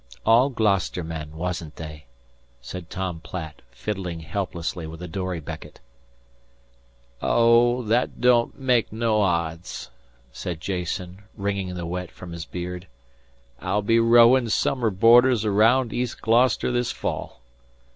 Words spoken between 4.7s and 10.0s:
with a dory becket. "Oh, that don't make no odds,"